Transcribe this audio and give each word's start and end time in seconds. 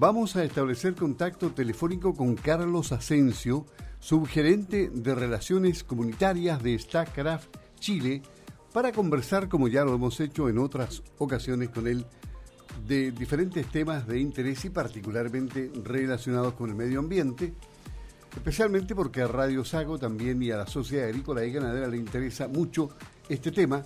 Vamos 0.00 0.36
a 0.36 0.44
establecer 0.44 0.94
contacto 0.94 1.50
telefónico 1.50 2.14
con 2.14 2.36
Carlos 2.36 2.92
Asensio, 2.92 3.66
subgerente 3.98 4.90
de 4.90 5.12
Relaciones 5.12 5.82
Comunitarias 5.82 6.62
de 6.62 6.78
StackCraft 6.78 7.48
Chile, 7.80 8.22
para 8.72 8.92
conversar, 8.92 9.48
como 9.48 9.66
ya 9.66 9.84
lo 9.84 9.96
hemos 9.96 10.20
hecho 10.20 10.48
en 10.48 10.58
otras 10.58 11.02
ocasiones 11.18 11.70
con 11.70 11.88
él, 11.88 12.06
de 12.86 13.10
diferentes 13.10 13.66
temas 13.72 14.06
de 14.06 14.20
interés 14.20 14.64
y 14.66 14.70
particularmente 14.70 15.72
relacionados 15.82 16.54
con 16.54 16.70
el 16.70 16.76
medio 16.76 17.00
ambiente, 17.00 17.54
especialmente 18.36 18.94
porque 18.94 19.22
a 19.22 19.26
Radio 19.26 19.64
Sago 19.64 19.98
también 19.98 20.40
y 20.40 20.52
a 20.52 20.58
la 20.58 20.68
Sociedad 20.68 21.08
Agrícola 21.08 21.44
y 21.44 21.50
Ganadera 21.50 21.88
le 21.88 21.96
interesa 21.96 22.46
mucho 22.46 22.90
este 23.28 23.50
tema. 23.50 23.82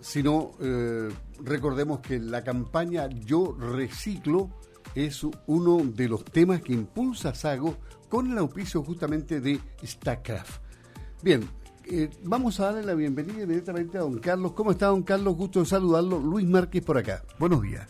Si 0.00 0.22
no, 0.22 0.52
eh, 0.60 1.08
recordemos 1.42 1.98
que 1.98 2.20
la 2.20 2.44
campaña 2.44 3.08
Yo 3.08 3.56
Reciclo 3.58 4.50
es 4.96 5.26
uno 5.46 5.78
de 5.84 6.08
los 6.08 6.24
temas 6.24 6.62
que 6.62 6.72
impulsa 6.72 7.34
Sago 7.34 7.76
con 8.08 8.32
el 8.32 8.38
auspicio 8.38 8.82
justamente 8.82 9.40
de 9.40 9.60
StackCraft. 9.84 10.62
Bien, 11.22 11.46
eh, 11.84 12.08
vamos 12.24 12.58
a 12.60 12.66
darle 12.66 12.82
la 12.82 12.94
bienvenida 12.94 13.42
inmediatamente 13.42 13.98
a 13.98 14.00
don 14.00 14.18
Carlos. 14.18 14.52
¿Cómo 14.52 14.70
está 14.70 14.86
don 14.86 15.02
Carlos? 15.02 15.36
Gusto 15.36 15.60
de 15.60 15.66
saludarlo. 15.66 16.18
Luis 16.18 16.46
Márquez 16.46 16.82
por 16.82 16.96
acá. 16.96 17.22
Buenos 17.38 17.60
días. 17.60 17.86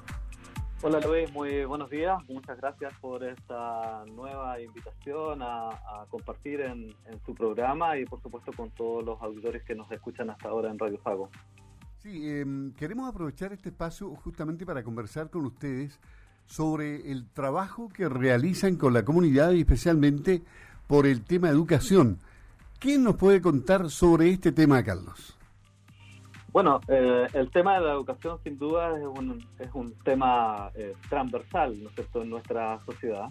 Hola 0.83 1.01
Luis, 1.01 1.33
muy 1.33 1.65
buenos 1.65 1.91
días. 1.91 2.19
Muchas 2.29 2.59
gracias 2.59 2.93
por 3.01 3.25
esta 3.25 4.05
nueva 4.07 4.61
invitación 4.61 5.41
a, 5.43 6.05
compartir 6.11 6.61
en, 6.61 6.95
su 7.25 7.35
programa 7.35 7.99
y 7.99 8.05
por 8.05 8.21
supuesto 8.21 8.53
con 8.53 8.71
todos 8.73 9.05
los 9.05 9.21
auditores 9.23 9.65
que 9.65 9.75
nos 9.75 9.91
escuchan 9.91 10.29
hasta 10.29 10.49
ahora 10.49 10.71
en 10.71 10.79
Radio 10.79 10.99
Fago. 10.99 11.31
Sí, 11.99 12.29
em, 12.29 12.73
queremos 12.75 13.09
aprovechar 13.09 13.53
este 13.53 13.71
espacio 13.71 14.15
justamente 14.17 14.67
para 14.67 14.83
conversar 14.83 15.31
con 15.31 15.47
ustedes 15.47 15.99
sobre 16.47 17.11
el 17.11 17.27
trabajo 17.29 17.89
que 17.89 18.09
realizan 18.09 18.77
con 18.77 18.95
la 18.95 19.05
comunidad 19.05 19.53
y 19.53 19.61
especialmente 19.61 20.43
por 20.87 21.07
el 21.07 21.25
tema 21.25 21.49
de 21.49 21.55
educación. 21.55 22.19
¿Quién 22.79 23.03
nos 23.03 23.17
puede 23.17 23.41
contar 23.41 23.91
sobre 23.91 24.31
este 24.31 24.53
tema, 24.53 24.83
Carlos? 24.83 25.37
Bueno, 26.53 26.81
eh, 26.89 27.27
el 27.35 27.51
tema 27.51 27.75
de 27.75 27.85
la 27.85 27.93
educación 27.93 28.39
sin 28.43 28.59
duda 28.59 28.97
es 28.99 29.05
un, 29.05 29.47
es 29.59 29.69
un 29.75 29.93
tema 30.05 30.71
eh, 30.75 30.95
transversal, 31.11 31.77
¿no 31.83 32.23
en 32.23 32.31
nuestra 32.31 32.81
sociedad. 32.87 33.29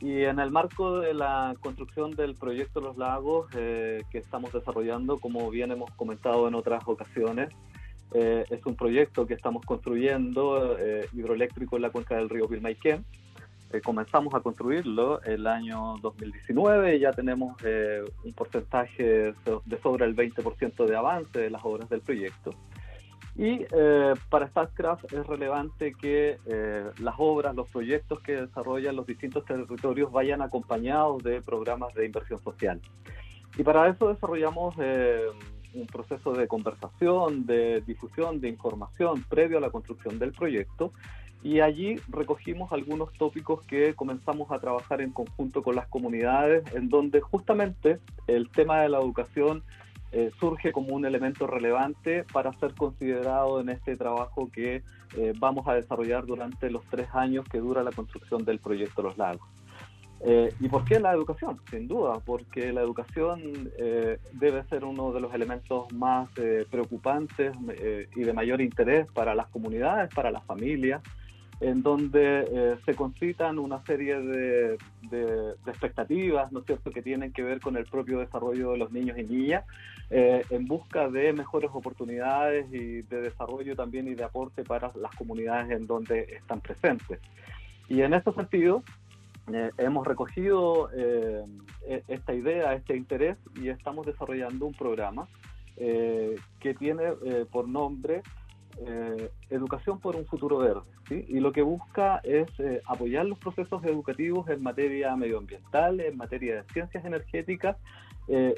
Y 0.00 0.22
en 0.22 0.38
el 0.38 0.50
marco 0.50 1.00
de 1.00 1.12
la 1.12 1.54
construcción 1.60 2.12
del 2.12 2.36
proyecto 2.36 2.80
Los 2.80 2.96
Lagos 2.96 3.48
eh, 3.54 4.02
que 4.10 4.18
estamos 4.18 4.52
desarrollando, 4.52 5.18
como 5.18 5.50
bien 5.50 5.72
hemos 5.72 5.90
comentado 5.90 6.46
en 6.46 6.54
otras 6.54 6.82
ocasiones, 6.86 7.50
eh, 8.14 8.44
es 8.48 8.64
un 8.64 8.74
proyecto 8.74 9.26
que 9.26 9.34
estamos 9.34 9.64
construyendo 9.66 10.78
eh, 10.78 11.06
hidroeléctrico 11.12 11.76
en 11.76 11.82
la 11.82 11.90
cuenca 11.90 12.16
del 12.16 12.28
río 12.28 12.48
Pilmaiquén. 12.48 13.04
Eh, 13.70 13.82
comenzamos 13.82 14.34
a 14.34 14.40
construirlo 14.40 15.20
el 15.22 15.46
año 15.46 15.96
2019 16.00 16.96
y 16.96 17.00
ya 17.00 17.12
tenemos 17.12 17.56
un 18.24 18.32
porcentaje 18.32 19.34
de 19.34 19.78
sobre 19.82 20.06
el 20.06 20.16
20% 20.16 20.86
de 20.86 20.96
avance 20.96 21.38
de 21.38 21.50
las 21.50 21.62
obras 21.64 21.88
del 21.90 22.00
proyecto. 22.00 22.54
Y 23.36 23.66
para 24.30 24.48
StarCraft 24.48 25.12
es 25.12 25.24
relevante 25.24 25.92
que 25.92 26.38
las 26.98 27.14
obras, 27.18 27.54
los 27.54 27.68
proyectos 27.68 28.20
que 28.20 28.32
desarrollan 28.32 28.96
los 28.96 29.06
distintos 29.06 29.44
territorios 29.44 30.10
vayan 30.10 30.42
acompañados 30.42 31.22
de 31.22 31.40
programas 31.42 31.94
de 31.94 32.06
inversión 32.06 32.40
social. 32.40 32.80
Y 33.56 33.62
para 33.62 33.88
eso 33.88 34.08
desarrollamos 34.08 34.74
un 35.80 35.86
proceso 35.86 36.32
de 36.32 36.48
conversación, 36.48 37.46
de 37.46 37.80
difusión 37.82 38.40
de 38.40 38.48
información 38.48 39.24
previo 39.28 39.58
a 39.58 39.60
la 39.60 39.70
construcción 39.70 40.18
del 40.18 40.32
proyecto 40.32 40.92
y 41.42 41.60
allí 41.60 41.96
recogimos 42.08 42.72
algunos 42.72 43.12
tópicos 43.12 43.62
que 43.64 43.94
comenzamos 43.94 44.50
a 44.50 44.58
trabajar 44.58 45.00
en 45.00 45.12
conjunto 45.12 45.62
con 45.62 45.76
las 45.76 45.86
comunidades, 45.86 46.64
en 46.74 46.88
donde 46.88 47.20
justamente 47.20 48.00
el 48.26 48.50
tema 48.50 48.80
de 48.80 48.88
la 48.88 48.98
educación 48.98 49.62
eh, 50.10 50.30
surge 50.40 50.72
como 50.72 50.94
un 50.94 51.04
elemento 51.04 51.46
relevante 51.46 52.24
para 52.32 52.52
ser 52.54 52.74
considerado 52.74 53.60
en 53.60 53.68
este 53.68 53.96
trabajo 53.96 54.50
que 54.52 54.82
eh, 55.16 55.32
vamos 55.38 55.68
a 55.68 55.74
desarrollar 55.74 56.26
durante 56.26 56.70
los 56.70 56.82
tres 56.86 57.08
años 57.12 57.46
que 57.48 57.58
dura 57.58 57.82
la 57.82 57.92
construcción 57.92 58.44
del 58.44 58.58
proyecto 58.58 59.02
Los 59.02 59.16
Lagos. 59.16 59.46
Eh, 60.20 60.52
¿Y 60.60 60.68
por 60.68 60.84
qué 60.84 60.98
la 60.98 61.12
educación? 61.12 61.60
Sin 61.70 61.86
duda, 61.86 62.20
porque 62.24 62.72
la 62.72 62.80
educación 62.80 63.70
eh, 63.78 64.18
debe 64.32 64.64
ser 64.64 64.84
uno 64.84 65.12
de 65.12 65.20
los 65.20 65.32
elementos 65.32 65.92
más 65.92 66.28
eh, 66.38 66.66
preocupantes 66.68 67.52
y 68.16 68.20
de 68.20 68.32
mayor 68.32 68.60
interés 68.60 69.06
para 69.12 69.34
las 69.34 69.46
comunidades, 69.48 70.12
para 70.12 70.30
las 70.30 70.44
familias, 70.44 71.02
en 71.60 71.82
donde 71.82 72.78
se 72.86 72.94
concitan 72.94 73.58
una 73.58 73.84
serie 73.84 74.20
de, 74.20 74.78
expectativas, 75.66 76.52
¿no 76.52 76.60
es 76.60 76.66
cierto?, 76.66 76.92
que 76.92 77.02
tienen 77.02 77.32
que 77.32 77.42
ver 77.42 77.60
con 77.60 77.76
el 77.76 77.84
propio 77.84 78.20
desarrollo 78.20 78.72
de 78.72 78.78
los 78.78 78.92
niños 78.92 79.18
y 79.18 79.24
niñas, 79.24 79.64
en 80.10 80.66
busca 80.66 81.08
de 81.08 81.32
mejores 81.32 81.70
oportunidades 81.72 82.66
y 82.72 83.02
de 83.02 83.22
desarrollo 83.22 83.74
también 83.74 84.06
y 84.06 84.14
de 84.14 84.22
aporte 84.22 84.62
para 84.62 84.92
las 84.94 85.14
comunidades 85.16 85.70
en 85.72 85.86
donde 85.88 86.20
están 86.32 86.60
presentes. 86.60 87.18
Y 87.88 88.02
en 88.02 88.14
este 88.14 88.32
sentido, 88.32 88.84
eh, 89.52 89.70
hemos 89.78 90.06
recogido 90.06 90.90
eh, 90.94 91.44
e, 91.86 92.02
esta 92.08 92.34
idea, 92.34 92.74
este 92.74 92.96
interés 92.96 93.36
y 93.54 93.68
estamos 93.68 94.06
desarrollando 94.06 94.66
un 94.66 94.74
programa 94.74 95.28
eh, 95.76 96.36
que 96.60 96.74
tiene 96.74 97.12
por 97.50 97.68
nombre 97.68 98.22
Educación 99.50 99.98
por 99.98 100.14
un 100.14 100.24
futuro 100.24 100.58
verde. 100.58 100.82
Y 101.10 101.40
lo 101.40 101.50
que 101.50 101.62
busca 101.62 102.20
es 102.22 102.48
apoyar 102.86 103.26
los 103.26 103.36
procesos 103.36 103.82
educativos 103.82 104.48
en 104.48 104.62
materia 104.62 105.16
medioambiental, 105.16 105.98
en 105.98 106.16
materia 106.16 106.62
de 106.62 106.72
ciencias 106.72 107.04
energéticas 107.04 107.76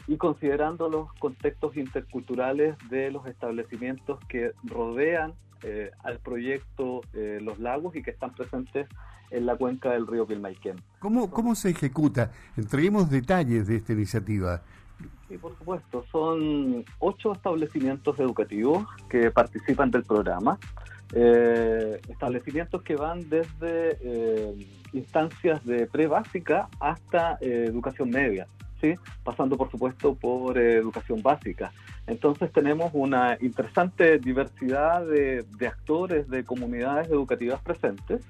y 0.07 0.17
considerando 0.19 0.91
los 0.91 1.11
contextos 1.15 1.75
interculturales 1.79 2.77
de 2.91 3.11
los 3.11 3.27
establecimientos 3.27 4.19
que 4.29 4.53
rodean 4.63 5.33
al 6.03 6.19
proyecto 6.19 7.03
Los 7.13 7.59
Lagos 7.59 7.95
y 7.97 8.03
que 8.03 8.11
están 8.11 8.35
presentes 8.35 8.89
en 9.31 9.47
la 9.47 9.57
cuenca 9.57 9.91
del 9.91 10.07
río 10.07 10.27
Pilmaiquén. 10.27 10.77
¿Cómo, 10.99 11.31
¿Cómo 11.31 11.55
se 11.55 11.71
ejecuta? 11.71 12.33
Entreguemos 12.57 13.11
detalles 13.11 13.69
de 13.69 13.77
esta 13.77 13.93
iniciativa. 13.93 14.63
Sí, 15.29 15.39
por 15.39 15.57
supuesto. 15.57 16.05
Son 16.11 16.85
ocho 16.99 17.33
establecimientos 17.33 18.19
educativos 18.19 18.87
que 19.09 19.31
participan 19.31 19.91
del 19.91 20.03
programa. 20.03 20.59
Eh, 21.13 22.01
establecimientos 22.09 22.83
que 22.83 22.97
van 22.97 23.29
desde 23.29 23.99
eh, 24.01 24.67
instancias 24.93 25.65
de 25.65 25.87
pre-básica 25.87 26.69
hasta 26.79 27.37
eh, 27.41 27.65
educación 27.67 28.11
media, 28.11 28.47
¿sí? 28.81 28.95
pasando 29.25 29.57
por 29.57 29.71
supuesto 29.71 30.15
por 30.15 30.59
educación 30.59 31.23
básica. 31.23 31.73
Entonces 32.07 32.53
tenemos 32.53 32.91
una 32.95 33.37
interesante 33.41 34.19
diversidad 34.19 35.05
de, 35.07 35.45
de 35.59 35.67
actores, 35.67 36.29
de 36.29 36.45
comunidades 36.45 37.09
educativas 37.09 37.61
presentes. 37.63 38.23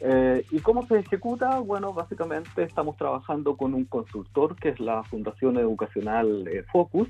Eh, 0.00 0.46
¿Y 0.50 0.60
cómo 0.60 0.86
se 0.86 0.98
ejecuta? 0.98 1.58
Bueno, 1.58 1.92
básicamente 1.92 2.62
estamos 2.62 2.96
trabajando 2.96 3.56
con 3.56 3.74
un 3.74 3.84
consultor 3.84 4.56
que 4.56 4.70
es 4.70 4.80
la 4.80 5.02
Fundación 5.04 5.58
Educacional 5.58 6.48
eh, 6.48 6.64
Focus, 6.72 7.08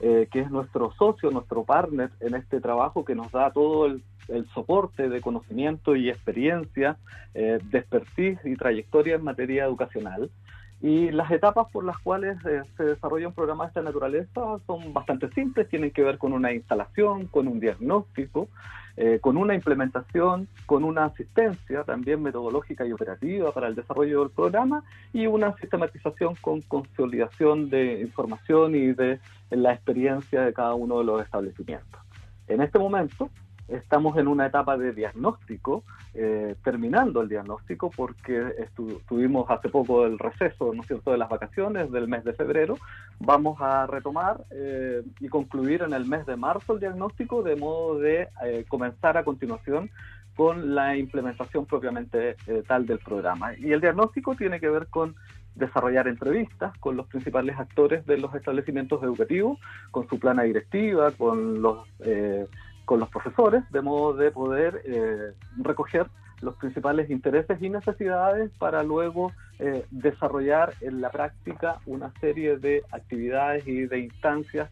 eh, 0.00 0.26
que 0.32 0.40
es 0.40 0.50
nuestro 0.50 0.90
socio, 0.92 1.30
nuestro 1.30 1.64
partner 1.64 2.10
en 2.20 2.34
este 2.34 2.60
trabajo 2.60 3.04
que 3.04 3.14
nos 3.14 3.30
da 3.30 3.50
todo 3.50 3.86
el, 3.86 4.02
soporte 4.54 5.08
de 5.08 5.20
conocimiento 5.20 5.96
y 5.96 6.08
experiencia, 6.08 6.98
de 7.34 7.58
expertise 7.72 8.38
y 8.44 8.54
trayectoria 8.54 9.16
en 9.16 9.24
materia 9.24 9.64
educacional. 9.64 10.30
Y 10.82 11.10
las 11.10 11.30
etapas 11.30 11.66
por 11.70 11.84
las 11.84 11.98
cuales 11.98 12.38
se 12.76 12.84
desarrolla 12.84 13.28
un 13.28 13.34
programa 13.34 13.64
de 13.64 13.68
esta 13.68 13.82
naturaleza 13.82 14.40
son 14.66 14.94
bastante 14.94 15.30
simples, 15.32 15.68
tienen 15.68 15.90
que 15.90 16.02
ver 16.02 16.16
con 16.16 16.32
una 16.32 16.52
instalación, 16.52 17.26
con 17.26 17.48
un 17.48 17.60
diagnóstico, 17.60 18.48
eh, 18.96 19.18
con 19.20 19.36
una 19.36 19.54
implementación, 19.54 20.48
con 20.66 20.84
una 20.84 21.04
asistencia 21.06 21.84
también 21.84 22.22
metodológica 22.22 22.86
y 22.86 22.92
operativa 22.92 23.52
para 23.52 23.68
el 23.68 23.74
desarrollo 23.74 24.20
del 24.20 24.30
programa 24.30 24.82
y 25.12 25.26
una 25.26 25.54
sistematización 25.56 26.34
con 26.40 26.60
consolidación 26.62 27.70
de 27.70 28.00
información 28.00 28.74
y 28.74 28.92
de 28.92 29.20
la 29.50 29.72
experiencia 29.72 30.42
de 30.42 30.52
cada 30.52 30.74
uno 30.74 30.98
de 30.98 31.04
los 31.04 31.22
establecimientos. 31.22 32.00
En 32.48 32.62
este 32.62 32.78
momento, 32.78 33.30
estamos 33.70 34.16
en 34.16 34.28
una 34.28 34.46
etapa 34.46 34.76
de 34.76 34.92
diagnóstico, 34.92 35.84
eh, 36.14 36.56
terminando 36.64 37.20
el 37.22 37.28
diagnóstico 37.28 37.90
porque 37.90 38.66
tuvimos 39.08 39.48
hace 39.50 39.68
poco 39.68 40.04
el 40.06 40.18
receso, 40.18 40.72
¿no 40.74 40.82
es 40.82 40.88
cierto?, 40.88 41.12
de 41.12 41.18
las 41.18 41.28
vacaciones 41.28 41.90
del 41.90 42.08
mes 42.08 42.24
de 42.24 42.32
febrero. 42.32 42.76
Vamos 43.20 43.60
a 43.60 43.86
retomar 43.86 44.44
eh, 44.50 45.02
y 45.20 45.28
concluir 45.28 45.82
en 45.82 45.92
el 45.92 46.06
mes 46.06 46.26
de 46.26 46.36
marzo 46.36 46.74
el 46.74 46.80
diagnóstico 46.80 47.42
de 47.42 47.56
modo 47.56 47.98
de 47.98 48.28
eh, 48.44 48.64
comenzar 48.68 49.16
a 49.16 49.24
continuación 49.24 49.90
con 50.34 50.74
la 50.74 50.96
implementación 50.96 51.66
propiamente 51.66 52.36
tal 52.66 52.86
del 52.86 52.98
programa. 52.98 53.54
Y 53.58 53.72
el 53.72 53.80
diagnóstico 53.80 54.34
tiene 54.36 54.58
que 54.58 54.70
ver 54.70 54.86
con 54.86 55.14
desarrollar 55.54 56.08
entrevistas 56.08 56.72
con 56.78 56.96
los 56.96 57.06
principales 57.08 57.58
actores 57.58 58.06
de 58.06 58.16
los 58.16 58.34
establecimientos 58.34 59.02
educativos, 59.02 59.58
con 59.90 60.08
su 60.08 60.18
plana 60.18 60.44
directiva, 60.44 61.10
con 61.10 61.60
los 61.60 61.86
con 62.90 62.98
los 62.98 63.08
profesores, 63.08 63.62
de 63.70 63.82
modo 63.82 64.14
de 64.14 64.32
poder 64.32 64.82
eh, 64.84 65.32
recoger 65.58 66.08
los 66.40 66.56
principales 66.56 67.08
intereses 67.08 67.62
y 67.62 67.70
necesidades 67.70 68.50
para 68.58 68.82
luego 68.82 69.30
eh, 69.60 69.86
desarrollar 69.92 70.74
en 70.80 71.00
la 71.00 71.08
práctica 71.10 71.78
una 71.86 72.12
serie 72.20 72.56
de 72.56 72.82
actividades 72.90 73.64
y 73.68 73.86
de 73.86 74.00
instancias 74.00 74.68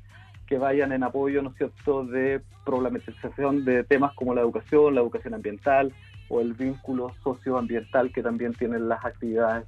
que 0.49 0.59
vayan 0.59 0.91
en 0.91 1.05
apoyo, 1.05 1.43
¿no 1.43 1.51
es 1.51 1.59
cierto?, 1.59 2.05
de 2.07 2.41
problematización 2.65 3.65
de 3.65 3.85
temas 3.85 4.13
como 4.15 4.35
la 4.35 4.41
educación, 4.41 4.97
la 4.97 5.01
educación 5.01 5.35
ambiental 5.35 5.93
o 6.29 6.41
el 6.41 6.55
vínculo 6.55 7.13
socioambiental 7.23 8.11
que 8.13 8.25
también 8.25 8.53
tienen 8.53 8.89
las 8.89 9.05
actividades 9.05 9.65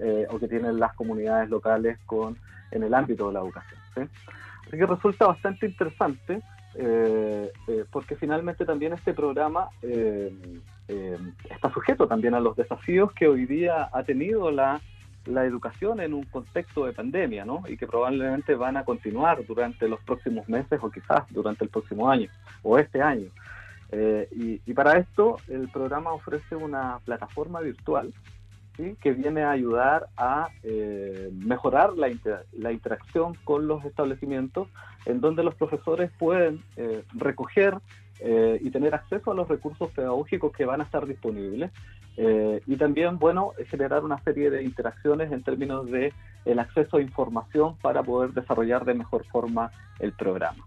eh, 0.00 0.26
o 0.28 0.40
que 0.40 0.48
tienen 0.48 0.80
las 0.80 0.92
comunidades 0.94 1.48
locales 1.48 2.00
con 2.04 2.36
en 2.72 2.82
el 2.82 2.94
ámbito 2.94 3.28
de 3.28 3.34
la 3.34 3.40
educación. 3.42 3.78
Así 4.66 4.76
que 4.76 4.86
resulta 4.86 5.28
bastante 5.28 5.66
interesante 5.66 6.42
eh, 6.74 7.52
eh, 7.68 7.84
porque 7.90 8.16
finalmente 8.16 8.64
también 8.64 8.92
este 8.92 9.14
programa 9.14 9.68
está 9.82 11.72
sujeto 11.72 12.06
también 12.06 12.34
a 12.34 12.40
los 12.40 12.56
desafíos 12.56 13.12
que 13.12 13.28
hoy 13.28 13.46
día 13.46 13.88
ha 13.92 14.02
tenido 14.02 14.50
la 14.50 14.80
la 15.26 15.44
educación 15.44 16.00
en 16.00 16.14
un 16.14 16.24
contexto 16.24 16.84
de 16.84 16.92
pandemia, 16.92 17.44
¿no? 17.44 17.62
Y 17.68 17.76
que 17.76 17.86
probablemente 17.86 18.54
van 18.54 18.76
a 18.76 18.84
continuar 18.84 19.44
durante 19.46 19.88
los 19.88 20.00
próximos 20.00 20.48
meses 20.48 20.80
o 20.82 20.90
quizás 20.90 21.22
durante 21.30 21.64
el 21.64 21.70
próximo 21.70 22.10
año 22.10 22.28
o 22.62 22.78
este 22.78 23.00
año. 23.00 23.28
Eh, 23.90 24.26
y, 24.66 24.72
para 24.72 24.98
esto 24.98 25.36
el 25.48 25.68
programa 25.68 26.12
ofrece 26.12 26.56
una 26.56 26.98
plataforma 27.04 27.60
virtual 27.60 28.12
que 28.72 29.12
viene 29.12 29.42
a 29.42 29.50
ayudar 29.50 30.08
a 30.16 30.48
eh, 30.62 31.30
mejorar 31.32 31.92
la, 31.94 32.10
la, 32.52 32.72
interacción 32.72 33.34
con 33.44 33.66
los 33.66 33.84
establecimientos 33.84 34.68
en 35.04 35.20
donde 35.20 35.44
los 35.44 35.54
profesores 35.54 36.10
pueden 36.18 36.62
eh, 36.76 37.04
recoger 37.14 37.78
y 38.60 38.70
tener 38.70 38.94
acceso 38.94 39.32
a 39.32 39.34
los 39.34 39.48
recursos 39.48 39.90
pedagógicos 39.90 40.52
que 40.52 40.64
van 40.64 40.80
a 40.80 40.84
estar 40.84 41.06
disponibles 41.06 41.72
eh, 42.16 42.60
y 42.66 42.76
también, 42.76 43.18
bueno, 43.18 43.52
generar 43.68 44.04
una 44.04 44.22
serie 44.22 44.50
de 44.50 44.62
interacciones 44.62 45.32
en 45.32 45.42
términos 45.42 45.90
de 45.90 46.12
el 46.44 46.58
acceso 46.58 46.98
a 46.98 47.02
información 47.02 47.76
para 47.78 48.02
poder 48.02 48.32
desarrollar 48.32 48.84
de 48.84 48.94
mejor 48.94 49.24
forma 49.26 49.70
el 49.98 50.12
programa. 50.12 50.64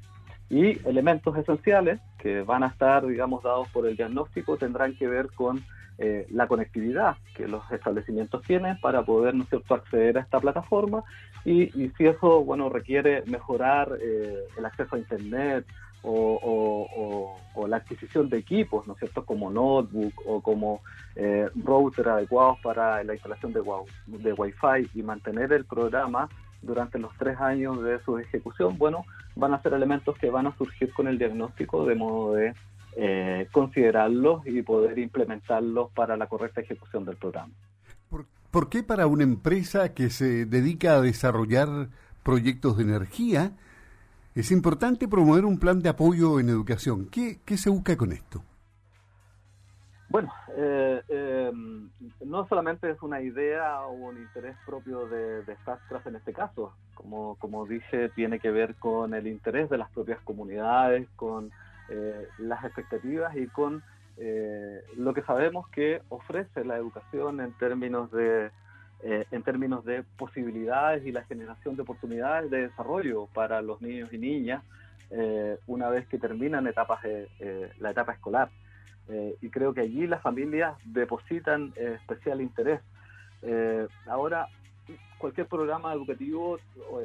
Y 0.50 0.88
elementos 0.88 1.36
esenciales 1.38 2.00
que 2.20 2.42
van 2.42 2.64
a 2.64 2.68
estar, 2.68 3.06
digamos, 3.06 3.44
dados 3.44 3.68
por 3.70 3.88
el 3.88 3.96
diagnóstico 3.96 4.58
tendrán 4.58 4.96
que 4.96 5.08
ver 5.08 5.32
con 5.32 5.64
eh, 5.98 6.28
la 6.32 6.46
conectividad 6.48 7.16
que 7.34 7.48
los 7.48 7.72
establecimientos 7.72 8.42
tienen 8.42 8.78
para 8.82 9.04
poder, 9.04 9.34
¿no 9.34 9.46
cierto?, 9.46 9.76
acceder 9.76 10.18
a 10.18 10.22
esta 10.22 10.42
plataforma 10.42 11.06
y, 11.46 11.68
si 11.98 12.06
eso, 12.06 12.44
bueno, 12.44 12.68
requiere 12.68 13.24
mejorar 13.28 13.98
eh, 14.02 14.44
el 14.58 14.66
acceso 14.66 14.96
a 14.96 15.00
Internet 15.00 15.66
o, 16.04 17.38
la 17.68 17.78
adquisición 17.78 18.30
de 18.30 18.38
equipos, 18.38 18.86
¿no 18.88 18.96
cierto?, 18.96 19.26
como 19.26 19.50
notebook 19.50 20.14
o 20.26 20.42
como 20.42 20.82
eh, 21.16 21.50
router 21.56 22.10
adecuados 22.10 22.60
para 22.60 23.02
la 23.04 23.14
instalación 23.14 23.54
de, 23.54 23.62
de 24.06 24.34
Wi-Fi 24.34 24.90
y 24.94 25.02
mantener 25.02 25.54
el 25.54 25.64
programa 25.66 26.28
durante 26.66 27.00
los 27.00 27.16
tres 27.18 27.40
años 27.40 27.82
de 27.84 28.00
su 28.04 28.18
ejecución, 28.18 28.78
bueno, 28.78 29.06
van 29.36 29.54
a 29.54 29.62
ser 29.62 29.74
elementos 29.74 30.18
que 30.18 30.30
van 30.30 30.48
a 30.48 30.58
surgir 30.58 30.92
con 30.94 31.08
el 31.08 31.18
diagnóstico 31.18 31.86
de 31.86 31.96
modo 31.96 32.34
de 32.34 32.54
eh, 32.98 33.48
considerarlos 33.52 34.46
y 34.48 34.62
poder 34.62 34.98
implementarlos 35.00 35.92
para 35.92 36.18
la 36.18 36.28
correcta 36.28 36.62
ejecución 36.62 37.06
del 37.06 37.18
programa. 37.18 37.54
¿Por 38.52 38.70
qué 38.70 38.84
para 38.84 39.06
una 39.08 39.24
empresa 39.24 39.94
que 39.94 40.10
se 40.10 40.46
dedica 40.46 40.96
a 40.96 41.02
desarrollar 41.02 41.90
proyectos 42.24 42.78
de 42.78 42.84
energía 42.84 43.52
es 44.34 44.52
importante 44.52 45.08
promover 45.08 45.46
un 45.46 45.60
plan 45.60 45.82
de 45.82 45.90
apoyo 45.90 46.40
en 46.40 46.50
educación. 46.50 47.08
¿Qué, 47.10 47.40
se 47.58 47.70
busca 47.70 47.96
con 47.96 48.12
esto? 48.12 48.44
Bueno, 50.10 50.32
eh, 50.58 51.02
eh, 51.08 51.52
solamente 52.48 52.90
es 52.90 53.02
una 53.02 53.22
idea 53.22 53.82
o 53.82 53.92
un 53.92 54.18
interés 54.18 54.56
propio 54.66 55.08
de, 55.08 55.44
de 55.44 55.58
en 56.06 56.16
este 56.16 56.34
caso, 56.34 56.74
como, 56.94 57.36
como 57.36 57.66
dije, 57.66 58.10
tiene 58.10 58.40
que 58.40 58.52
ver 58.52 58.76
con 58.76 59.14
el 59.14 59.28
interés 59.28 59.70
de 59.70 59.78
las 59.78 59.90
propias 59.92 60.20
comunidades, 60.22 61.08
con 61.16 61.52
eh, 61.90 62.28
las 62.40 62.64
expectativas 62.64 63.36
y 63.36 63.48
con 63.48 63.84
lo 64.96 65.14
que 65.14 65.22
sabemos 65.24 65.68
que 65.68 66.02
ofrece 66.08 66.64
la 66.64 66.78
educación 66.78 67.42
en 67.42 67.52
términos 67.58 68.10
de 68.12 68.50
eh, 69.04 69.26
en 69.30 69.44
términos 69.44 69.86
de 69.86 70.04
posibilidades 70.18 71.06
y 71.06 71.12
la 71.12 71.24
generación 71.26 71.76
de 71.76 71.84
oportunidades 71.84 72.50
de 72.50 72.70
desarrollo 72.70 73.28
para 73.28 73.62
los 73.62 73.82
niños 73.82 74.12
y 74.12 74.18
niñas 74.18 74.64
eh, 75.12 75.60
una 75.68 75.90
vez 75.90 76.08
que 76.08 76.18
terminan 76.18 76.66
etapas 76.66 77.02
eh, 77.04 77.70
la 77.80 77.92
etapa 77.92 78.14
escolar. 78.14 78.50
Y 79.42 79.50
creo 79.50 79.74
que 79.74 79.82
allí 79.82 80.08
las 80.08 80.22
familias 80.22 80.76
depositan 80.86 81.74
especial 81.78 82.42
interés. 82.42 82.82
ahora, 84.08 84.48
cualquier 85.18 85.48
programa 85.48 85.94
educativo 85.94 86.60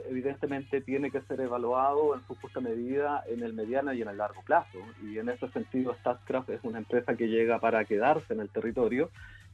evidentemente 0.09 0.81
tiene 0.81 1.11
que 1.11 1.21
ser 1.23 1.41
evaluado 1.41 2.15
en 2.15 2.27
su 2.27 2.35
justa 2.35 2.61
medida 2.61 3.23
en 3.27 3.43
el 3.43 3.53
mediano 3.53 3.93
y 3.93 4.03
en 4.03 4.09
el 4.09 4.19
largo 4.19 4.43
plazo. 4.43 4.79
Y 5.03 5.19
en 5.19 5.29
ese 5.29 5.49
sentido, 5.51 5.95
StatCraft 5.95 6.51
es 6.51 6.61
una 6.65 6.79
empresa 6.79 7.15
que 7.17 7.29
llega 7.29 7.59
para 7.59 7.85
quedarse 7.85 8.33
en 8.33 8.41
el 8.41 8.49
territorio 8.49 9.11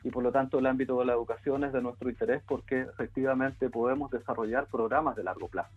y 0.07 0.11
por 0.11 0.23
lo 0.23 0.31
tanto 0.31 0.59
el 0.59 0.67
ámbito 0.67 0.99
de 1.01 1.05
la 1.05 1.15
educación 1.15 1.65
es 1.65 1.73
de 1.73 1.83
nuestro 1.83 2.09
interés 2.09 2.43
porque 2.47 2.83
efectivamente 2.83 3.69
podemos 3.71 4.11
desarrollar 4.11 4.67
programas 4.67 5.17
de 5.17 5.25
largo 5.25 5.49
plazo. 5.49 5.71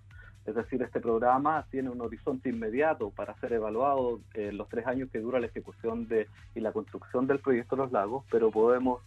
Es 0.50 0.56
decir, 0.56 0.82
este 0.82 1.00
programa 1.00 1.66
tiene 1.70 1.92
un 1.92 2.02
horizonte 2.02 2.50
inmediato 2.50 3.12
para 3.12 3.36
ser 3.40 3.54
evaluado 3.54 4.20
en 4.34 4.58
los 4.58 4.68
tres 4.68 4.88
años 4.88 5.10
que 5.12 5.20
dura 5.20 5.40
la 5.40 5.46
ejecución 5.46 6.08
de, 6.08 6.28
y 6.56 6.60
la 6.60 6.72
construcción 6.72 7.28
del 7.28 7.38
proyecto 7.38 7.76
Los 7.76 7.92
Lagos, 7.92 8.26
pero 8.32 8.50
podemos 8.50 9.04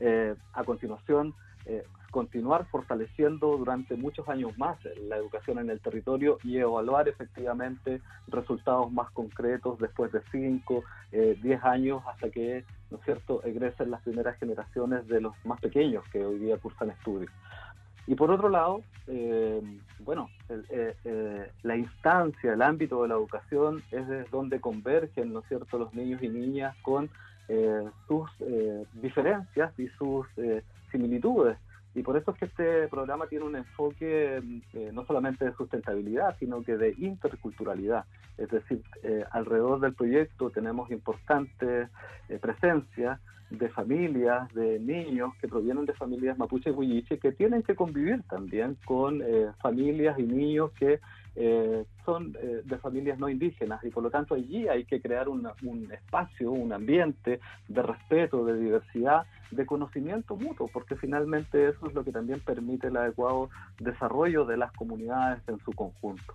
eh, 0.00 0.34
a 0.54 0.64
continuación 0.64 1.34
eh, 1.66 1.84
continuar 2.10 2.64
fortaleciendo 2.70 3.58
durante 3.58 3.94
muchos 3.94 4.26
años 4.30 4.56
más 4.56 4.78
la 5.06 5.18
educación 5.18 5.58
en 5.58 5.68
el 5.68 5.80
territorio 5.80 6.38
y 6.42 6.56
evaluar 6.56 7.06
efectivamente 7.06 8.00
resultados 8.28 8.90
más 8.90 9.10
concretos 9.10 9.78
después 9.78 10.10
de 10.12 10.22
5, 10.32 10.84
10 11.12 11.44
eh, 11.44 11.58
años 11.62 12.02
hasta 12.06 12.30
que, 12.30 12.64
¿no 12.90 12.96
es 12.96 13.04
cierto?, 13.04 13.42
egresen 13.44 13.90
las 13.90 14.00
primeras 14.00 14.38
generaciones 14.38 15.06
de 15.06 15.20
los 15.20 15.34
más 15.44 15.60
pequeños 15.60 16.02
que 16.10 16.24
hoy 16.24 16.38
día 16.38 16.56
cursan 16.56 16.88
estudios. 16.88 17.30
Y 18.08 18.14
por 18.14 18.30
otro 18.30 18.48
lado, 18.48 18.80
eh, 19.06 19.60
bueno, 20.00 20.30
eh, 20.48 21.50
la 21.62 21.76
instancia, 21.76 22.54
el 22.54 22.62
ámbito 22.62 23.02
de 23.02 23.08
la 23.08 23.14
educación 23.14 23.82
es 23.90 24.30
donde 24.30 24.62
convergen, 24.62 25.34
¿no 25.34 25.40
es 25.40 25.46
cierto?, 25.48 25.78
los 25.78 25.92
niños 25.92 26.22
y 26.22 26.28
niñas 26.28 26.74
con 26.82 27.10
sus 28.06 28.30
diferencias 28.94 29.72
y 29.78 29.88
sus 29.98 30.26
similitudes 30.90 31.56
y 31.94 32.02
por 32.02 32.16
eso 32.16 32.32
es 32.32 32.38
que 32.38 32.44
este 32.44 32.88
programa 32.88 33.26
tiene 33.26 33.44
un 33.44 33.56
enfoque 33.56 34.42
eh, 34.72 34.90
no 34.92 35.04
solamente 35.06 35.44
de 35.44 35.54
sustentabilidad, 35.54 36.36
sino 36.38 36.62
que 36.62 36.76
de 36.76 36.94
interculturalidad. 36.98 38.04
Es 38.36 38.50
decir, 38.50 38.82
eh, 39.02 39.24
alrededor 39.30 39.80
del 39.80 39.94
proyecto 39.94 40.50
tenemos 40.50 40.90
importante 40.90 41.88
eh, 42.28 42.38
presencia 42.38 43.20
de 43.50 43.68
familias, 43.70 44.52
de 44.52 44.78
niños 44.78 45.32
que 45.40 45.48
provienen 45.48 45.86
de 45.86 45.94
familias 45.94 46.36
mapuche 46.36 46.70
y 46.70 46.72
huilliche, 46.72 47.18
que 47.18 47.32
tienen 47.32 47.62
que 47.62 47.74
convivir 47.74 48.22
también 48.24 48.76
con 48.84 49.22
familias 49.62 50.18
y 50.18 50.24
niños 50.24 50.70
que 50.72 51.00
son 52.04 52.32
de 52.32 52.78
familias 52.78 53.18
no 53.18 53.28
indígenas 53.28 53.84
y 53.84 53.90
por 53.90 54.02
lo 54.02 54.10
tanto 54.10 54.34
allí 54.34 54.66
hay 54.66 54.84
que 54.84 55.00
crear 55.00 55.28
un 55.28 55.88
espacio, 55.92 56.50
un 56.50 56.72
ambiente 56.72 57.40
de 57.68 57.82
respeto, 57.82 58.44
de 58.44 58.58
diversidad 58.58 59.24
de 59.50 59.66
conocimiento 59.66 60.36
mutuo, 60.36 60.68
porque 60.72 60.96
finalmente 60.96 61.68
eso 61.68 61.86
es 61.86 61.94
lo 61.94 62.04
que 62.04 62.12
también 62.12 62.40
permite 62.40 62.88
el 62.88 62.96
adecuado 62.96 63.50
desarrollo 63.78 64.44
de 64.44 64.56
las 64.56 64.72
comunidades 64.72 65.40
en 65.48 65.58
su 65.60 65.72
conjunto. 65.72 66.34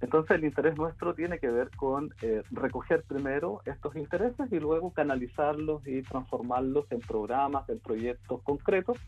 Entonces 0.00 0.38
el 0.38 0.44
interés 0.44 0.76
nuestro 0.76 1.14
tiene 1.14 1.38
que 1.38 1.48
ver 1.48 1.70
con 1.76 2.14
eh, 2.22 2.42
recoger 2.50 3.02
primero 3.02 3.60
estos 3.66 3.96
intereses 3.96 4.50
y 4.50 4.58
luego 4.58 4.92
canalizarlos 4.92 5.86
y 5.86 6.02
transformarlos 6.02 6.90
en 6.90 7.00
programas, 7.00 7.68
en 7.68 7.80
proyectos 7.80 8.42
concretos, 8.42 8.98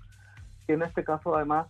que 0.67 0.75
en 0.75 0.83
este 0.83 1.03
caso 1.03 1.35
además 1.35 1.69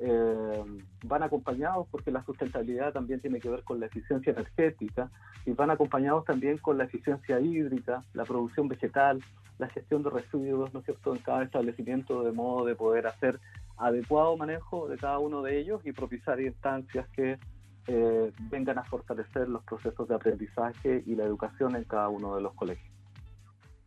eh, 0.00 0.64
van 1.04 1.22
acompañados 1.22 1.86
porque 1.90 2.10
la 2.10 2.24
sustentabilidad 2.24 2.92
también 2.92 3.20
tiene 3.20 3.40
que 3.40 3.48
ver 3.48 3.64
con 3.64 3.80
la 3.80 3.86
eficiencia 3.86 4.32
energética 4.32 5.10
y 5.44 5.52
van 5.52 5.70
acompañados 5.70 6.24
también 6.24 6.58
con 6.58 6.78
la 6.78 6.84
eficiencia 6.84 7.40
hídrica, 7.40 8.04
la 8.12 8.24
producción 8.24 8.68
vegetal, 8.68 9.20
la 9.58 9.68
gestión 9.68 10.02
de 10.02 10.10
residuos, 10.10 10.72
¿no 10.72 10.80
es 10.80 10.88
en 10.88 11.18
cada 11.18 11.42
establecimiento 11.42 12.22
de 12.22 12.32
modo 12.32 12.64
de 12.64 12.76
poder 12.76 13.06
hacer 13.06 13.40
adecuado 13.76 14.36
manejo 14.36 14.88
de 14.88 14.98
cada 14.98 15.18
uno 15.18 15.42
de 15.42 15.58
ellos 15.58 15.80
y 15.84 15.92
propiciar 15.92 16.40
instancias 16.40 17.08
que 17.10 17.38
eh, 17.86 18.32
vengan 18.50 18.78
a 18.78 18.84
fortalecer 18.84 19.48
los 19.48 19.64
procesos 19.64 20.06
de 20.08 20.14
aprendizaje 20.14 21.02
y 21.06 21.14
la 21.14 21.24
educación 21.24 21.74
en 21.74 21.84
cada 21.84 22.08
uno 22.08 22.36
de 22.36 22.42
los 22.42 22.54
colegios. 22.54 22.86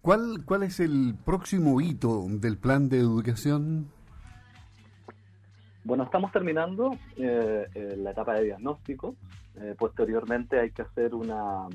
¿Cuál, 0.02 0.44
cuál 0.46 0.64
es 0.64 0.80
el 0.80 1.16
próximo 1.24 1.80
hito 1.80 2.26
del 2.28 2.58
plan 2.58 2.90
de 2.90 2.98
educación? 2.98 3.92
Bueno, 5.84 6.04
estamos 6.04 6.32
terminando 6.32 6.92
eh, 7.18 7.68
eh, 7.74 7.96
la 7.98 8.12
etapa 8.12 8.36
de 8.36 8.46
diagnóstico. 8.46 9.16
posteriormente 9.78 10.60
hay 10.60 10.72
que 10.72 10.82
hacer 10.82 11.14
una 11.14 11.68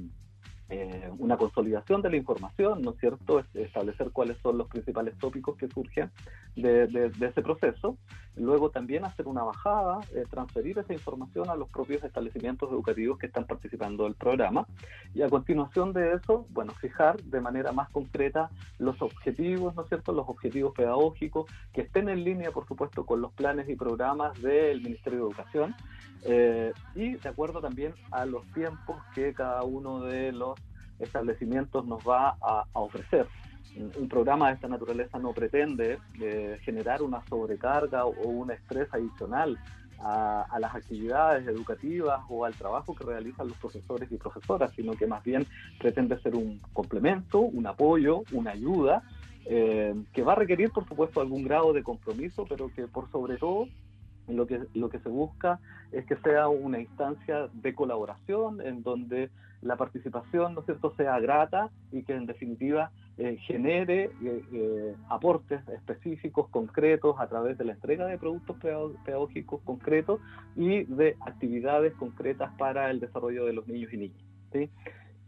eh, 0.69 1.11
una 1.19 1.37
consolidación 1.37 2.03
de 2.03 2.11
la 2.11 2.17
información, 2.17 2.83
¿no 2.83 2.91
es 2.91 2.99
cierto? 2.99 3.45
Establecer 3.55 4.11
cuáles 4.11 4.37
son 4.39 4.59
los 4.59 4.67
principales 4.67 5.17
tópicos 5.17 5.57
que 5.57 5.69
surgen 5.69 6.11
de, 6.57 7.13
ese 7.21 7.41
proceso. 7.43 7.97
Luego 8.37 8.71
también 8.71 9.05
hacer 9.05 9.29
una 9.29 9.45
bajada, 9.45 10.01
eh, 10.13 10.25
transferir 10.29 10.79
esa 10.79 10.93
información 10.93 11.51
a 11.51 11.55
los 11.55 11.69
propios 11.69 12.03
establecimientos 12.03 12.71
educativos 12.73 13.17
que 13.19 13.27
están 13.27 13.45
participando 13.45 14.05
del 14.05 14.15
programa. 14.15 14.67
Y 15.15 15.23
a 15.23 15.29
continuación 15.29 15.93
de 15.93 16.15
eso, 16.15 16.47
bueno, 16.51 16.73
fijar 16.73 17.23
de 17.23 17.41
manera 17.41 17.71
más 17.71 17.89
concreta 17.91 18.51
los 18.79 19.01
objetivos, 19.03 19.75
¿no 19.77 19.83
es 19.83 19.89
cierto? 19.89 20.13
Los 20.13 20.29
objetivos 20.29 20.75
pedagógicos 20.75 21.47
que 21.73 21.83
estén 21.83 22.09
en 22.09 22.25
línea, 22.25 22.51
por 22.51 22.67
supuesto, 22.67 23.07
con 23.07 23.21
los 23.21 23.33
planes 23.33 23.69
y 23.69 23.77
programas 23.77 24.41
del 24.43 24.83
Ministerio 24.83 25.21
de 25.21 25.25
Educación. 25.27 25.77
Eh, 26.29 26.73
y 26.95 27.15
de 27.15 27.29
acuerdo 27.29 27.61
también 27.61 27.95
a 28.11 28.27
los 28.27 28.45
tiempos 28.53 28.97
que 29.15 29.33
cada 29.33 29.63
uno 29.63 30.01
de 30.01 30.33
los 30.33 30.56
establecimientos 30.99 31.87
nos 31.87 32.01
va 32.07 32.37
a, 32.41 32.65
ofrecer. 32.75 33.27
Un 33.99 34.09
programa 34.09 34.49
de 34.49 34.55
esta 34.55 34.69
naturaleza 34.69 35.19
no 35.19 35.33
pretende 35.33 35.99
eh, 36.21 36.59
generar 36.63 37.03
una 37.03 37.23
sobrecarga 37.27 38.07
o, 38.07 38.29
un 38.29 38.51
estrés 38.51 38.89
adicional 38.93 39.59
a, 39.99 40.57
las 40.59 40.75
actividades 40.75 41.47
educativas 41.47 42.21
o 42.29 42.45
al 42.45 42.55
trabajo 42.55 42.95
que 42.95 43.05
realizan 43.05 43.49
los 43.49 43.57
profesores 43.59 44.11
y 44.11 44.17
profesoras, 44.17 44.73
sino 44.75 44.93
que 44.93 45.07
más 45.07 45.23
bien 45.25 45.47
pretende 45.79 46.19
ser 46.21 46.35
un 46.35 46.61
complemento, 46.73 47.41
un 47.41 47.67
apoyo, 47.67 48.23
una 48.33 48.53
ayuda, 48.53 49.03
eh, 49.47 49.95
que 50.13 50.23
va 50.23 50.33
a 50.33 50.37
requerir, 50.37 50.71
por 50.71 50.89
supuesto, 50.89 51.21
algún 51.21 51.45
grado 51.45 51.73
de 51.73 51.83
compromiso, 51.83 52.47
pero 52.49 52.71
que 52.75 52.87
por 52.89 53.11
sobre 53.11 53.37
todo 53.37 53.69
lo 54.29 54.47
que, 54.47 54.61
lo 54.75 54.89
que 54.89 54.99
se 54.99 55.09
busca 55.09 55.61
es 55.93 56.05
que 56.07 56.17
sea 56.17 56.49
una 56.49 56.81
instancia 56.81 57.49
de 57.53 57.75
colaboración 57.75 58.61
en 58.61 58.83
donde 58.83 59.31
la 59.63 59.77
participación, 59.77 60.55
¿no 60.55 60.61
es 60.61 60.67
cierto?, 60.67 60.95
sea 60.97 61.19
grata 61.19 61.71
y 61.93 62.03
que 62.03 62.15
en 62.15 62.27
definitiva 62.27 62.91
eh, 63.19 63.37
genere 63.47 64.11
eh, 64.23 64.43
eh, 64.53 64.95
aportes 65.09 65.67
específicos, 65.69 66.49
concretos, 66.51 67.17
a 67.19 67.27
través 67.29 67.57
de 67.59 67.65
la 67.65 67.73
entrega 67.73 68.07
de 68.07 68.19
productos 68.19 68.57
pedagógicos 69.05 69.61
concretos 69.63 70.21
y 70.55 70.85
de 70.85 71.17
actividades 71.21 71.95
concretas 71.95 72.53
para 72.59 72.91
el 72.91 73.01
desarrollo 73.01 73.45
de 73.47 73.53
los 73.53 73.67
niños 73.67 73.93
y 73.93 73.97
niñas. 73.97 74.23
¿sí? 74.53 74.71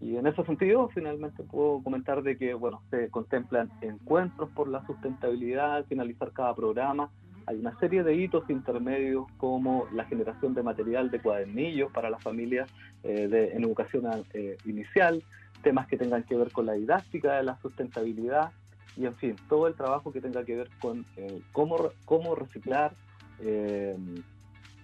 Y 0.00 0.16
en 0.16 0.26
ese 0.26 0.44
sentido, 0.44 0.88
finalmente 0.88 1.42
puedo 1.42 1.82
comentar 1.82 2.22
de 2.22 2.38
que, 2.38 2.54
bueno, 2.54 2.82
se 2.90 3.10
contemplan 3.10 3.70
encuentros 3.80 4.48
por 4.50 4.68
la 4.68 4.86
sustentabilidad 4.86 5.74
al 5.76 5.84
finalizar 5.86 6.32
cada 6.32 6.54
programa, 6.54 7.10
hay 7.48 7.56
una 7.56 7.74
serie 7.78 8.02
de 8.02 8.14
hitos 8.14 8.48
intermedios 8.50 9.26
como 9.38 9.86
la 9.94 10.04
generación 10.04 10.52
de 10.52 10.62
material 10.62 11.10
de 11.10 11.18
cuadernillos 11.18 11.90
para 11.90 12.10
las 12.10 12.22
familias 12.22 12.68
eh, 13.02 13.52
en 13.54 13.64
educación 13.64 14.04
eh, 14.34 14.58
inicial, 14.66 15.22
temas 15.62 15.86
que 15.86 15.96
tengan 15.96 16.24
que 16.24 16.36
ver 16.36 16.52
con 16.52 16.66
la 16.66 16.74
didáctica 16.74 17.38
de 17.38 17.44
la 17.44 17.58
sustentabilidad 17.62 18.52
y 18.98 19.06
en 19.06 19.14
fin, 19.14 19.36
todo 19.48 19.66
el 19.66 19.74
trabajo 19.74 20.12
que 20.12 20.20
tenga 20.20 20.44
que 20.44 20.56
ver 20.56 20.68
con 20.78 21.06
eh, 21.16 21.40
cómo, 21.52 21.90
cómo 22.04 22.34
reciclar, 22.34 22.92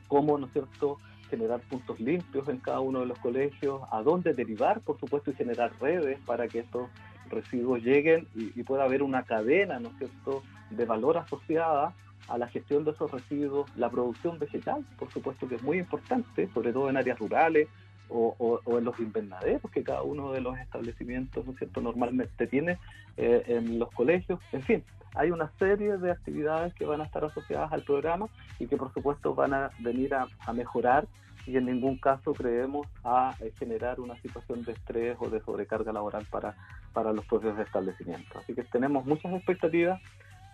cómo, 0.08 0.38
¿no 0.38 0.46
es 0.46 0.52
cierto?, 0.52 0.98
generar 1.28 1.60
puntos 1.60 1.98
limpios 2.00 2.48
en 2.48 2.58
cada 2.58 2.80
uno 2.80 3.00
de 3.00 3.06
los 3.06 3.18
colegios, 3.18 3.82
a 3.90 4.02
dónde 4.02 4.32
derivar, 4.32 4.80
por 4.80 4.98
supuesto, 5.00 5.32
y 5.32 5.34
generar 5.34 5.72
redes 5.80 6.18
para 6.24 6.46
que 6.46 6.60
estos 6.60 6.88
residuos 7.28 7.82
lleguen 7.82 8.28
y, 8.34 8.58
y 8.58 8.62
pueda 8.62 8.84
haber 8.84 9.02
una 9.02 9.24
cadena, 9.24 9.80
¿no 9.80 9.88
es 9.88 9.98
cierto?, 9.98 10.44
de 10.70 10.84
valor 10.86 11.18
asociada 11.18 11.92
a 12.28 12.38
la 12.38 12.48
gestión 12.48 12.84
de 12.84 12.92
esos 12.92 13.10
residuos, 13.10 13.68
la 13.76 13.90
producción 13.90 14.38
vegetal, 14.38 14.84
por 14.98 15.10
supuesto 15.10 15.48
que 15.48 15.56
es 15.56 15.62
muy 15.62 15.78
importante, 15.78 16.48
sobre 16.54 16.72
todo 16.72 16.88
en 16.88 16.96
áreas 16.96 17.18
rurales 17.18 17.68
o, 18.08 18.60
en 18.66 18.84
los 18.84 18.98
invernaderos 19.00 19.70
que 19.70 19.82
cada 19.82 20.02
uno 20.02 20.32
de 20.32 20.40
los 20.40 20.58
establecimientos, 20.58 21.44
¿no 21.44 21.52
es 21.52 21.58
cierto?, 21.58 21.80
normalmente 21.80 22.46
tiene 22.46 22.78
eh, 23.16 23.42
en 23.48 23.78
los 23.78 23.90
colegios. 23.92 24.40
En 24.52 24.62
fin, 24.62 24.84
hay 25.14 25.30
una 25.30 25.50
serie 25.58 25.96
de 25.96 26.10
actividades 26.10 26.74
que 26.74 26.84
van 26.84 27.00
a 27.00 27.04
estar 27.04 27.24
asociadas 27.24 27.72
al 27.72 27.82
programa 27.82 28.28
y 28.58 28.66
que 28.66 28.76
por 28.76 28.92
supuesto 28.92 29.34
van 29.34 29.54
a 29.54 29.70
venir 29.78 30.14
a, 30.14 30.28
mejorar 30.52 31.06
y 31.46 31.56
en 31.56 31.66
ningún 31.66 31.98
caso 31.98 32.32
creemos 32.32 32.86
a 33.04 33.34
eh, 33.40 33.52
generar 33.58 34.00
una 34.00 34.16
situación 34.22 34.64
de 34.64 34.72
estrés 34.72 35.16
o 35.20 35.28
de 35.28 35.40
sobrecarga 35.40 35.92
laboral 35.92 36.26
para, 36.30 36.56
para 36.92 37.12
los 37.12 37.24
propios 37.26 37.58
establecimientos. 37.58 38.36
Así 38.36 38.54
que 38.54 38.64
tenemos 38.64 39.04
muchas 39.04 39.32
expectativas 39.34 40.00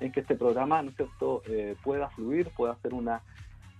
en 0.00 0.12
que 0.12 0.20
este 0.20 0.34
programa, 0.34 0.82
¿no 0.82 0.90
es 0.90 0.96
cierto?, 0.96 1.42
eh, 1.46 1.76
pueda 1.82 2.08
fluir, 2.10 2.50
pueda 2.50 2.74
ser 2.76 2.94
una 2.94 3.22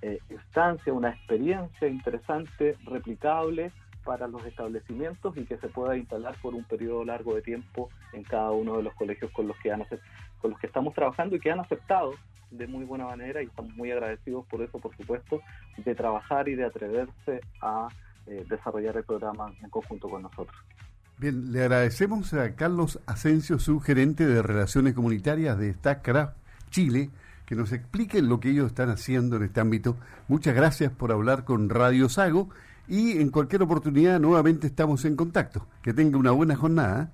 eh, 0.02 0.18
instancia, 0.30 0.92
una 0.92 1.10
experiencia 1.10 1.88
interesante, 1.88 2.76
replicable 2.84 3.72
para 4.04 4.26
los 4.28 4.44
establecimientos 4.46 5.36
y 5.36 5.44
que 5.44 5.58
se 5.58 5.68
pueda 5.68 5.96
instalar 5.96 6.34
por 6.40 6.54
un 6.54 6.64
periodo 6.64 7.04
largo 7.04 7.34
de 7.34 7.42
tiempo 7.42 7.90
en 8.12 8.22
cada 8.22 8.50
uno 8.50 8.76
de 8.76 8.82
los 8.82 8.94
colegios 8.94 9.30
con 9.32 9.46
los 9.46 9.56
que 9.58 9.72
han 9.72 9.84
con 10.40 10.50
los 10.50 10.58
que 10.58 10.66
estamos 10.66 10.94
trabajando 10.94 11.36
y 11.36 11.40
que 11.40 11.50
han 11.50 11.60
aceptado 11.60 12.14
de 12.50 12.66
muy 12.66 12.84
buena 12.84 13.04
manera 13.04 13.42
y 13.42 13.46
estamos 13.46 13.74
muy 13.74 13.90
agradecidos 13.90 14.46
por 14.46 14.62
eso, 14.62 14.78
por 14.78 14.96
supuesto, 14.96 15.40
de 15.76 15.94
trabajar 15.94 16.48
y 16.48 16.54
de 16.54 16.64
atreverse 16.64 17.40
a 17.60 17.88
eh, 18.26 18.44
desarrollar 18.48 18.96
el 18.96 19.04
programa 19.04 19.52
en 19.62 19.70
conjunto 19.70 20.08
con 20.08 20.22
nosotros. 20.22 20.56
Bien, 21.20 21.52
le 21.52 21.60
agradecemos 21.60 22.32
a 22.32 22.56
Carlos 22.56 22.98
Asensio, 23.04 23.58
subgerente 23.58 24.26
de 24.26 24.40
Relaciones 24.40 24.94
Comunitarias 24.94 25.58
de 25.58 25.74
StackCraft 25.74 26.34
Chile, 26.70 27.10
que 27.44 27.54
nos 27.54 27.72
explique 27.72 28.22
lo 28.22 28.40
que 28.40 28.48
ellos 28.48 28.68
están 28.68 28.88
haciendo 28.88 29.36
en 29.36 29.42
este 29.42 29.60
ámbito. 29.60 29.98
Muchas 30.28 30.54
gracias 30.54 30.90
por 30.90 31.12
hablar 31.12 31.44
con 31.44 31.68
Radio 31.68 32.08
Sago 32.08 32.48
y 32.88 33.20
en 33.20 33.28
cualquier 33.28 33.60
oportunidad 33.60 34.18
nuevamente 34.18 34.66
estamos 34.66 35.04
en 35.04 35.14
contacto. 35.14 35.66
Que 35.82 35.92
tenga 35.92 36.16
una 36.16 36.30
buena 36.30 36.56
jornada. 36.56 37.12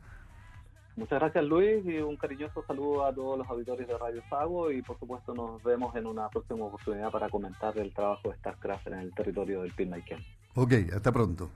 Muchas 0.94 1.18
gracias 1.18 1.44
Luis 1.44 1.84
y 1.84 1.98
un 1.98 2.16
cariñoso 2.16 2.62
saludo 2.64 3.06
a 3.06 3.12
todos 3.12 3.36
los 3.36 3.48
auditores 3.48 3.88
de 3.88 3.98
Radio 3.98 4.22
Sago 4.30 4.70
y 4.70 4.82
por 4.82 4.96
supuesto 5.00 5.34
nos 5.34 5.60
vemos 5.64 5.96
en 5.96 6.06
una 6.06 6.28
próxima 6.28 6.66
oportunidad 6.66 7.10
para 7.10 7.28
comentar 7.28 7.76
el 7.76 7.92
trabajo 7.92 8.30
de 8.30 8.36
StackCraft 8.36 8.86
en 8.86 9.00
el 9.00 9.12
territorio 9.14 9.62
del 9.62 9.72
Pinayquén. 9.72 10.20
Ok, 10.54 10.75
hasta 10.94 11.10
pronto. 11.10 11.50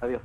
Adiós. 0.00 0.22